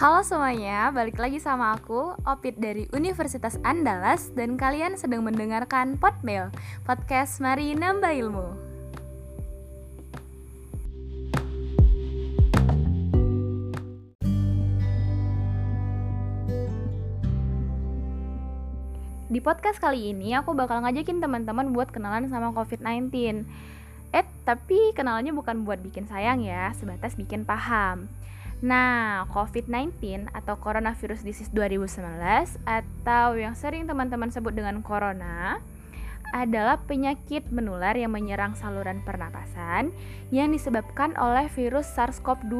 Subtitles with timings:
[0.00, 6.48] Halo semuanya, balik lagi sama aku, Opit dari Universitas Andalas Dan kalian sedang mendengarkan Podmail,
[6.88, 8.48] podcast Mari Nambah Ilmu.
[19.28, 23.44] Di podcast kali ini aku bakal ngajakin teman-teman buat kenalan sama COVID-19
[24.16, 28.08] Eh, tapi kenalannya bukan buat bikin sayang ya, sebatas bikin paham
[28.60, 35.64] Nah, COVID-19 atau Coronavirus Disease 2019 atau yang sering teman-teman sebut dengan corona
[36.36, 39.90] adalah penyakit menular yang menyerang saluran pernapasan
[40.28, 42.54] yang disebabkan oleh virus SARS-CoV-2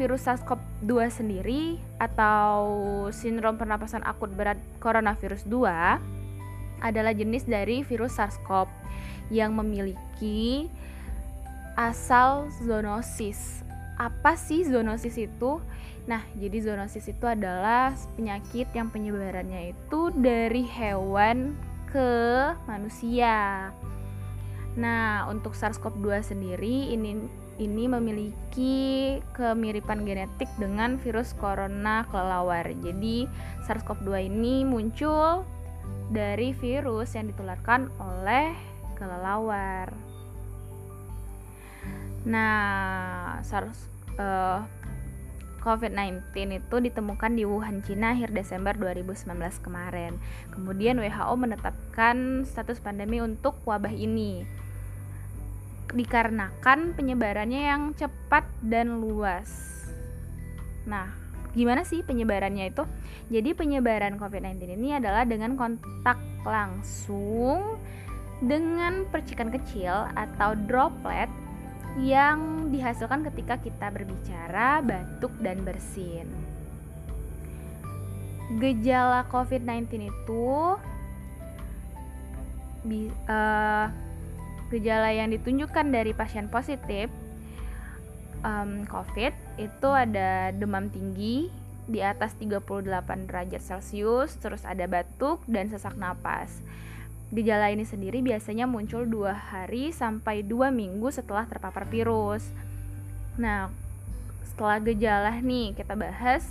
[0.00, 1.62] virus SARS-CoV-2 sendiri
[2.00, 2.64] atau
[3.12, 8.66] sindrom pernapasan akut berat coronavirus 2 adalah jenis dari virus SARS-CoV
[9.28, 10.66] yang memiliki
[11.76, 13.64] asal zoonosis.
[14.02, 15.62] Apa sih zoonosis itu?
[16.10, 21.54] Nah, jadi zoonosis itu adalah penyakit yang penyebarannya itu dari hewan
[21.86, 22.10] ke
[22.66, 23.70] manusia.
[24.74, 27.22] Nah, untuk SARS-CoV-2 sendiri ini
[27.62, 32.66] ini memiliki kemiripan genetik dengan virus corona kelelawar.
[32.82, 33.30] Jadi,
[33.70, 35.46] SARS-CoV-2 ini muncul
[36.10, 38.50] dari virus yang ditularkan oleh
[38.98, 39.94] kelelawar.
[42.26, 44.64] Nah, SARS uh,
[45.62, 49.30] COVID-19 itu ditemukan di Wuhan, Cina akhir Desember 2019
[49.62, 50.18] kemarin.
[50.50, 54.42] Kemudian WHO menetapkan status pandemi untuk wabah ini
[55.92, 59.46] dikarenakan penyebarannya yang cepat dan luas.
[60.88, 61.06] Nah,
[61.54, 62.82] gimana sih penyebarannya itu?
[63.30, 67.78] Jadi penyebaran COVID-19 ini adalah dengan kontak langsung
[68.42, 71.30] dengan percikan kecil atau droplet
[72.00, 76.24] yang dihasilkan ketika kita berbicara, batuk, dan bersin.
[78.56, 80.48] Gejala COVID-19 itu
[83.28, 83.86] uh,
[84.72, 87.12] gejala yang ditunjukkan dari pasien positif
[88.90, 91.46] COVID itu ada demam tinggi
[91.86, 96.50] di atas 38 derajat Celcius, terus ada batuk dan sesak napas.
[97.32, 102.44] Gejala ini sendiri biasanya muncul dua hari sampai dua minggu setelah terpapar virus.
[103.40, 103.72] Nah,
[104.44, 106.44] setelah gejala nih kita bahas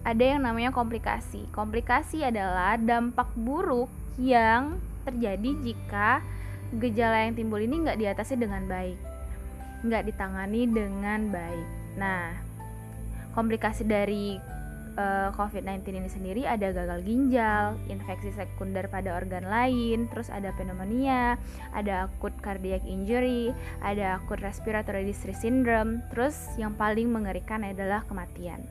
[0.00, 1.44] ada yang namanya komplikasi.
[1.52, 6.24] Komplikasi adalah dampak buruk yang terjadi jika
[6.80, 8.96] gejala yang timbul ini nggak diatasi dengan baik,
[9.84, 11.68] nggak ditangani dengan baik.
[12.00, 12.32] Nah,
[13.36, 14.55] komplikasi dari
[14.96, 20.50] uh, eh, COVID-19 ini sendiri ada gagal ginjal, infeksi sekunder pada organ lain, terus ada
[20.56, 21.36] pneumonia,
[21.76, 23.52] ada akut cardiac injury,
[23.84, 28.64] ada akut respiratory distress syndrome, terus yang paling mengerikan adalah kematian.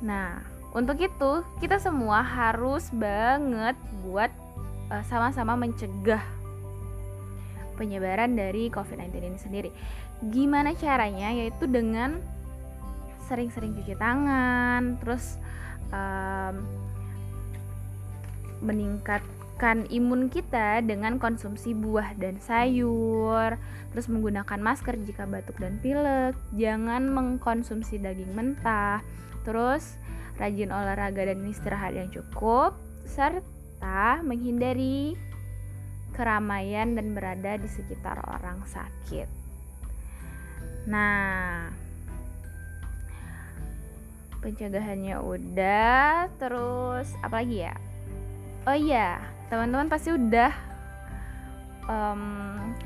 [0.00, 0.40] Nah,
[0.76, 4.30] untuk itu, kita semua harus banget buat
[4.86, 6.22] sama eh, sama-sama mencegah
[7.76, 9.70] penyebaran dari COVID-19 ini sendiri.
[10.32, 11.28] Gimana caranya?
[11.28, 12.22] Yaitu dengan
[13.26, 15.38] sering-sering cuci tangan, terus
[15.90, 16.62] um,
[18.64, 23.58] meningkatkan imun kita dengan konsumsi buah dan sayur,
[23.92, 29.04] terus menggunakan masker jika batuk dan pilek, jangan mengkonsumsi daging mentah,
[29.44, 29.98] terus
[30.40, 32.76] rajin olahraga dan istirahat yang cukup,
[33.08, 35.16] serta menghindari
[36.16, 39.28] keramaian dan berada di sekitar orang sakit.
[40.88, 41.68] Nah,
[44.40, 47.74] pencegahannya udah, terus apa lagi ya?
[48.66, 50.52] Oh iya, teman-teman pasti udah
[51.86, 52.22] um,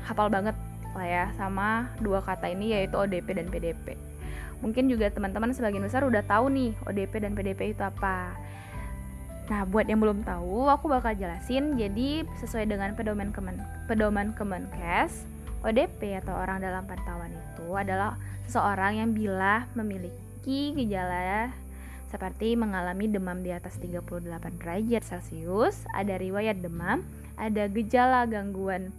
[0.05, 0.53] hafal banget
[0.91, 3.95] lah ya sama dua kata ini yaitu ODP dan PDP.
[4.61, 8.35] Mungkin juga teman-teman sebagian besar udah tahu nih ODP dan PDP itu apa.
[9.49, 11.75] Nah, buat yang belum tahu, aku bakal jelasin.
[11.75, 13.59] Jadi, sesuai dengan pedoman Kemen
[13.89, 15.27] pedoman Kemenkes,
[15.65, 18.15] ODP atau orang dalam pantauan itu adalah
[18.47, 21.53] seseorang yang bila memiliki gejala
[22.11, 27.07] seperti mengalami demam di atas 38 derajat Celcius, ada riwayat demam,
[27.39, 28.91] ada gejala gangguan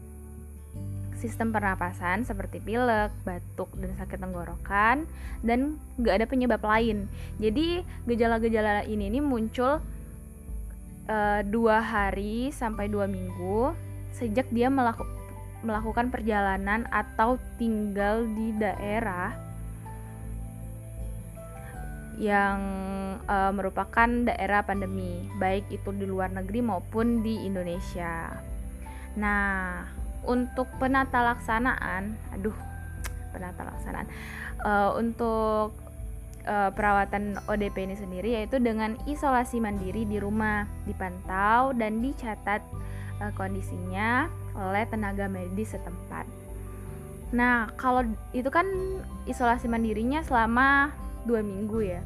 [1.21, 5.07] sistem pernapasan seperti pilek, batuk, dan sakit tenggorokan
[5.47, 7.07] dan nggak ada penyebab lain.
[7.39, 9.79] Jadi gejala-gejala ini ini muncul
[11.07, 13.71] uh, dua hari sampai dua minggu
[14.17, 15.07] sejak dia melaku
[15.63, 19.52] melakukan perjalanan atau tinggal di daerah
[22.21, 22.61] yang
[23.25, 28.33] uh, merupakan daerah pandemi, baik itu di luar negeri maupun di Indonesia.
[29.17, 29.85] Nah,
[30.27, 32.55] untuk penata laksanaan aduh
[33.35, 34.07] penata laksanaan
[34.63, 35.75] uh, untuk
[36.47, 42.63] uh, perawatan ODP ini sendiri yaitu dengan isolasi mandiri di rumah dipantau dan dicatat
[43.19, 46.29] uh, kondisinya oleh tenaga medis setempat.
[47.33, 48.05] Nah kalau
[48.37, 48.69] itu kan
[49.25, 50.93] isolasi mandirinya selama
[51.29, 52.01] dua minggu ya.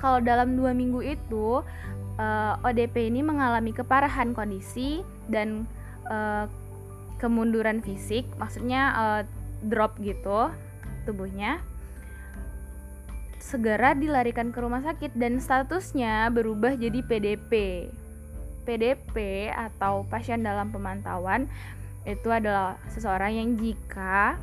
[0.00, 1.62] Kalau dalam dua minggu itu
[2.18, 5.64] uh, ODP ini mengalami keparahan kondisi dan
[6.10, 6.50] uh,
[7.22, 9.22] kemunduran fisik, maksudnya uh,
[9.62, 10.50] drop gitu
[11.06, 11.62] tubuhnya
[13.42, 17.84] segera dilarikan ke rumah sakit dan statusnya berubah jadi PDP.
[18.62, 21.50] PDP atau pasien dalam pemantauan
[22.06, 24.38] itu adalah seseorang yang jika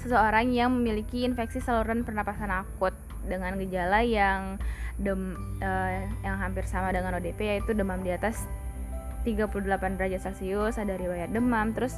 [0.00, 2.94] seseorang yang memiliki infeksi saluran pernapasan akut
[3.24, 4.60] dengan gejala yang
[5.00, 8.46] dem uh, yang hampir sama dengan ODP yaitu demam di atas
[9.24, 11.96] 38 derajat Celcius, ada riwayat demam, terus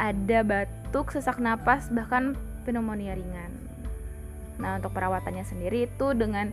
[0.00, 2.34] ada batuk, sesak napas, bahkan
[2.64, 3.52] pneumonia ringan.
[4.56, 6.50] Nah untuk perawatannya sendiri itu dengan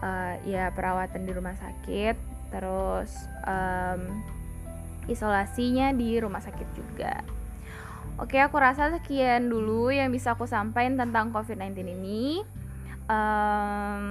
[0.00, 2.16] uh, ya perawatan di rumah sakit,
[2.54, 3.10] terus
[3.42, 4.22] um,
[5.10, 7.41] isolasinya di rumah sakit juga.
[8.20, 12.44] Oke, aku rasa sekian dulu yang bisa aku sampaikan tentang COVID-19 ini.
[13.08, 14.04] Um,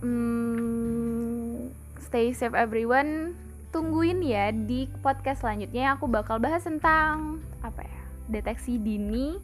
[0.00, 1.68] um,
[2.00, 3.36] stay safe everyone.
[3.70, 8.00] Tungguin ya di podcast selanjutnya aku bakal bahas tentang apa ya?
[8.32, 9.36] Deteksi dini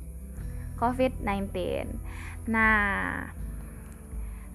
[0.80, 1.52] COVID-19.
[2.48, 3.30] Nah,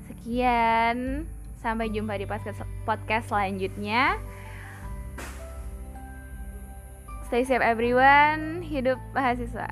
[0.10, 1.30] sekian.
[1.62, 4.18] Sampai jumpa di podcast selanjutnya.
[7.32, 8.60] Stay safe everyone.
[8.60, 9.72] Hidup mahasiswa.